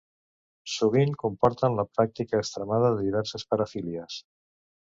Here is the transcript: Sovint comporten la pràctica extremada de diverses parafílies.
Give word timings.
Sovint 0.75 1.11
comporten 1.25 1.77
la 1.81 1.85
pràctica 1.99 2.39
extremada 2.45 2.91
de 2.97 3.05
diverses 3.05 3.49
parafílies. 3.53 4.19